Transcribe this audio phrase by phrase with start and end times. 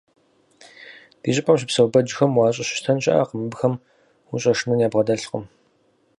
[1.21, 3.73] Ди щIыпIэм щыпсэу бэджхэм уащIыщыщтэн щыIэкъым, абыхэм
[4.33, 5.43] ущIэшынэн ябгъэдэлъкъым.